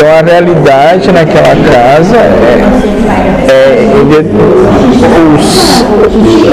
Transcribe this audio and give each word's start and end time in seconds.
Então 0.00 0.16
a 0.16 0.22
realidade 0.22 1.12
naquela 1.12 1.54
casa 1.70 2.16
é, 3.50 3.52
é 3.52 3.92
os, 5.36 5.84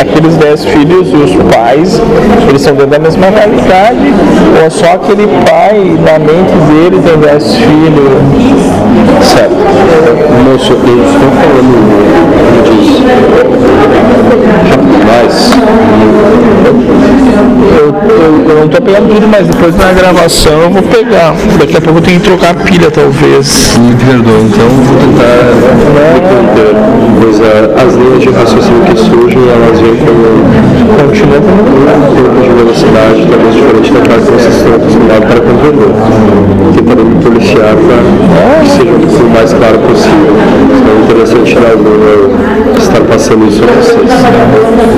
aqueles 0.00 0.34
dez 0.34 0.64
filhos 0.64 1.14
os 1.14 1.36
pais, 1.54 2.02
eles 2.48 2.60
são 2.60 2.74
dentro 2.74 2.90
da 2.90 2.98
mesma 2.98 3.28
realidade, 3.28 4.12
ou 4.52 4.66
é 4.66 4.68
só 4.68 4.94
aquele 4.94 5.28
pai, 5.48 5.78
na 5.78 6.18
mente 6.18 6.56
dele 6.66 7.00
tem 7.04 7.18
dez 7.20 7.54
filhos. 7.54 8.10
Certo. 9.22 9.54
Moço, 10.42 10.72
eu 10.72 10.78
estou 10.78 11.30
falando 11.40 11.95
pegando 18.80 19.14
tudo, 19.14 19.28
mas 19.28 19.46
depois 19.46 19.74
na 19.76 19.92
gravação 19.92 20.52
eu 20.62 20.70
vou 20.70 20.82
pegar. 20.82 21.34
Daqui 21.58 21.76
a 21.76 21.80
pouco 21.80 21.98
eu 21.98 22.02
tenho 22.02 22.20
que 22.20 22.28
trocar 22.28 22.50
a 22.50 22.54
pilha, 22.54 22.90
talvez. 22.90 23.78
Me 23.78 23.94
perdoa, 23.94 24.40
então 24.40 24.68
vou 24.68 24.96
tentar 24.98 25.50
conter, 26.26 26.74
pois 27.20 27.36
as 27.40 27.94
linhas 27.94 28.22
de 28.22 28.30
raciocínio 28.30 28.82
que 28.82 28.96
surgem, 28.96 29.42
elas 29.48 29.80
vêm 29.80 29.96
como 29.96 30.46
continua 30.96 31.40
com 31.40 31.52
um 31.52 31.64
tempo 32.14 32.40
de 32.42 32.48
velocidade, 32.48 33.26
talvez 33.30 33.54
diferente 33.54 33.92
daquela 33.92 34.20
que 34.20 34.30
vocês 34.30 34.54
estão 34.56 34.74
acostumados 34.74 35.26
para 35.26 35.40
compreender. 35.40 35.90
Tentando 36.74 37.04
me 37.04 37.22
policiar 37.22 37.74
para 37.74 37.98
que 38.60 38.68
seja 38.68 38.90
o 38.92 39.30
mais 39.30 39.52
claro 39.52 39.78
possível. 39.78 40.36
Então 40.76 40.92
é 40.92 41.04
interessante 41.04 41.54
tirar 41.54 41.70
algum 41.70 42.45
estar 42.96 43.04
passando 43.04 43.46
isso 43.46 43.62
a 43.62 43.66
vocês. 43.66 44.10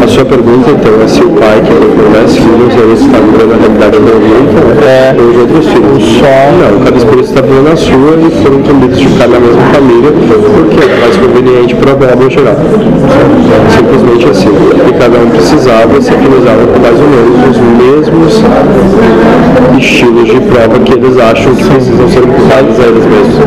A 0.02 0.08
sua 0.08 0.24
pergunta, 0.24 0.70
então, 0.70 1.02
é 1.02 1.08
se 1.08 1.20
o 1.20 1.30
pai 1.30 1.60
que 1.60 1.74
tem 1.74 2.12
10 2.12 2.36
filhos, 2.36 2.74
ele 2.74 2.92
está 2.94 3.18
vivendo 3.18 3.52
a 3.52 3.56
realidade 3.56 3.98
da 3.98 4.12
outra, 4.14 4.88
é, 4.88 5.16
ou 5.18 5.30
de 5.32 5.38
outros 5.38 5.66
filhos. 5.66 6.04
Só. 6.18 6.38
Não, 6.58 6.84
cada 6.84 6.96
espírito 6.96 7.24
está 7.24 7.40
vivendo 7.40 7.72
a 7.72 7.76
sua 7.76 8.14
e 8.18 8.30
foram 8.42 8.58
incumbidos 8.60 8.98
de 8.98 9.08
ficar 9.08 9.28
na 9.28 9.40
mesma 9.40 9.62
família, 9.74 10.12
porque 10.12 10.84
é 10.84 11.00
mais 11.00 11.16
conveniente 11.16 11.74
para 11.74 11.90
a 11.90 11.94
obra 11.94 12.30
geral. 12.30 12.56
Simplesmente 13.74 14.26
assim. 14.30 14.48
E 14.48 14.92
cada 14.94 15.18
um 15.18 15.30
precisava 15.30 16.00
se 16.00 16.10
afinizava 16.10 16.66
com 16.66 16.78
mais 16.78 16.98
ou 17.00 17.08
menos 17.08 17.50
os 17.50 17.58
mesmos 17.58 18.42
de 20.34 20.40
prova 20.40 20.78
que 20.80 20.92
eles 20.92 21.16
acham 21.18 21.54
que 21.54 21.64
precisam 21.64 22.08
ser 22.08 22.22
a 22.22 22.60
eles 22.60 23.04
mesmos. 23.04 23.38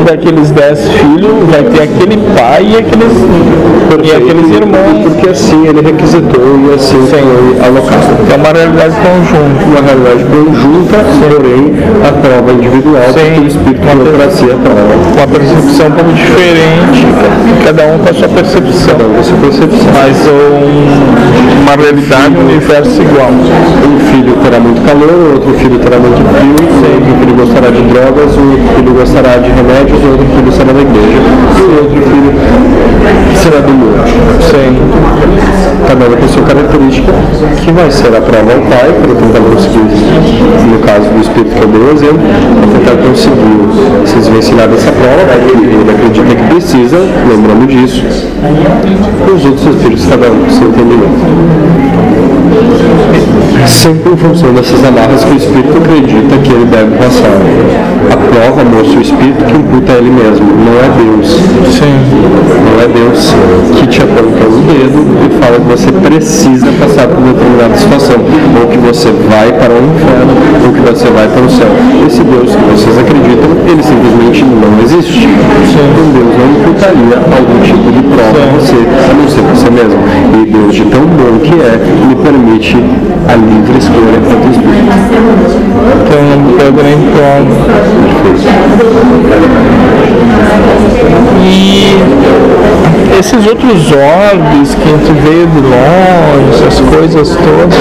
Um 0.00 0.04
daqueles 0.04 0.50
10 0.50 0.88
filhos 0.88 1.32
vai 1.50 1.62
ter 1.64 1.82
aquele 1.82 2.16
pai 2.36 2.66
e 2.72 2.76
aqueles, 2.78 3.12
e 4.02 4.10
aqueles 4.10 4.50
irmãos. 4.50 5.02
Porque 5.04 5.28
assim 5.28 5.66
ele 5.66 5.80
requisitou 5.82 6.58
e 6.70 6.74
assim 6.74 7.00
Sim. 7.02 7.08
foi 7.10 7.66
alocado. 7.66 8.16
É 8.32 8.36
uma 8.36 8.48
realidade 8.48 8.94
conjunta. 8.96 9.64
Uma 9.66 9.80
realidade 9.80 10.24
conjunta, 10.24 10.98
porém 11.20 11.72
a 12.06 12.12
prova 12.12 12.52
individual, 12.52 13.12
Sim. 13.12 13.44
o 13.44 13.46
espírito 13.46 13.82
uma 13.82 14.04
democracia 14.04 14.54
prova. 14.56 14.94
Uma 15.12 15.26
percepção 15.26 15.86
um 15.86 15.90
pouco 15.90 16.12
diferente, 16.12 17.06
cada 17.64 17.86
um 17.86 17.98
com 17.98 18.08
a 18.08 18.14
sua 18.14 18.28
percepção. 18.28 18.88
Cada 18.88 19.04
um 19.04 19.12
com 19.12 19.20
a 19.20 19.22
sua 19.22 19.36
percepção. 19.36 19.92
Mas 19.92 20.16
um, 20.26 21.62
uma 21.62 21.76
realidade, 21.76 22.36
um 22.36 22.40
universo 22.40 23.02
igual. 23.02 23.30
Um 23.30 23.98
filho 24.10 24.36
terá 24.42 24.60
muito 24.60 24.80
calor, 24.86 25.34
outro 25.34 25.52
filho 25.54 25.78
terá 25.78 25.98
muito 25.98 26.21
frio, 26.30 26.72
outro 26.94 27.12
filho 27.20 27.34
gostará 27.36 27.70
de 27.70 27.82
drogas, 27.82 28.36
o 28.36 28.40
outro 28.40 28.68
filho 28.76 28.94
gostará 28.94 29.36
de 29.38 29.50
remédios, 29.50 29.98
o 30.02 30.08
outro 30.12 30.26
filho 30.26 30.52
será 30.52 30.72
da 30.72 30.80
igreja, 30.80 31.18
o 31.58 31.74
outro 31.82 32.02
filho 32.02 32.32
será 33.36 33.60
do 33.60 33.72
mundo. 33.72 34.02
Sim. 34.50 34.78
Cada 35.86 36.04
um 36.06 36.16
com 36.16 36.28
sua 36.28 36.42
característica, 36.42 37.12
que 37.56 37.72
vai 37.72 37.90
ser 37.90 38.14
a 38.14 38.20
prova 38.20 38.52
ao 38.52 38.60
pai, 38.60 38.92
para 39.02 39.14
tentar 39.14 39.40
conseguir, 39.40 39.82
no 40.70 40.78
caso 40.78 41.08
do 41.10 41.20
espírito 41.20 41.54
que 41.54 41.62
eu 41.62 41.68
o 41.68 41.90
exemplo, 41.92 42.22
para 42.60 42.66
tentar 42.78 42.96
conseguir 43.08 44.06
se 44.06 44.14
desvencilhar 44.16 44.68
dessa 44.68 44.92
prova, 44.92 45.38
que 45.42 45.50
ele 45.52 45.90
acredita 45.90 46.34
que 46.34 46.44
precisa, 46.48 46.98
lembrando 47.28 47.66
disso, 47.66 48.04
e 49.26 49.30
os 49.30 49.44
outros 49.44 50.06
cada 50.06 50.30
um 50.30 50.44
com 50.44 50.50
seu 50.50 50.68
entendimento 50.68 51.22
sempre 53.66 54.12
em 54.12 54.16
função 54.16 54.52
dessas 54.52 54.84
amarras 54.84 55.24
que 55.24 55.32
o 55.32 55.36
espírito 55.36 55.76
acredita 55.78 56.38
que 56.38 56.52
ele 56.52 56.64
deve 56.66 56.96
passar. 56.96 57.38
A 58.10 58.16
prova 58.16 58.64
mostra 58.64 58.98
o 58.98 59.02
espírito 59.02 59.44
que 59.44 59.56
imputa 59.56 59.92
a 59.92 59.96
ele 59.96 60.10
mesmo, 60.10 60.46
não 60.46 60.74
é 60.78 60.88
Deus. 60.98 61.28
Sim. 61.70 62.02
Não 62.62 62.82
é 62.82 62.88
Deus 62.88 63.32
que 63.78 63.86
te 63.86 64.02
aponta 64.02 64.44
o 64.46 64.62
dedo 64.66 65.00
e 65.24 65.28
fala 65.40 65.58
que 65.60 65.68
você 65.68 65.92
precisa 65.92 66.66
passar 66.80 67.06
por 67.08 67.20
determinada 67.22 67.76
situação, 67.76 68.16
ou 68.60 68.68
que 68.68 68.78
você 68.78 69.08
vai 69.28 69.52
para 69.52 69.72
o 69.72 69.78
inferno, 69.78 70.34
ou 70.66 70.72
que 70.72 70.80
você 70.80 71.10
vai 71.10 71.28
para 71.28 71.42
o 71.42 71.50
céu. 71.50 71.68
Esse 72.06 72.22
Deus 72.24 72.54
que 72.54 72.64
vocês 72.72 72.98
acreditam, 72.98 73.50
ele 73.66 73.82
simplesmente 73.82 74.44
não 74.44 74.82
existe. 74.82 75.28
Então 75.28 76.04
Deus 76.12 76.32
não 76.36 76.48
imputaria 76.60 77.16
algum 77.16 77.60
tipo 77.62 77.90
de 77.92 78.02
prova 78.10 78.38
a 78.42 78.58
você, 78.58 78.76
a 78.76 79.14
não 79.14 79.28
ser 79.28 79.42
você 79.42 79.70
mesmo. 79.70 79.98
E 80.34 80.46
Deus, 80.50 80.74
de 80.74 80.84
tão 80.86 81.06
bom 81.06 81.38
que 81.38 81.54
é, 81.54 81.78
lhe 82.08 82.14
permite 82.16 82.76
a 83.28 83.34
livre 83.36 83.78
escolha 83.78 84.20
quanto 84.26 84.48
espírito. 84.50 84.92
Então 86.02 86.22
não 86.36 86.52
pega 86.56 86.82
nem 86.82 86.98
prova. 87.12 87.56
E 91.44 91.96
esses 93.18 93.46
outros 93.46 93.90
orbes 93.92 94.74
que 94.74 94.82
a 94.82 94.86
gente 94.96 95.12
vê 95.20 95.46
de 95.46 95.60
longe, 95.60 96.64
essas 96.66 96.80
coisas 96.80 97.28
todas, 97.36 97.78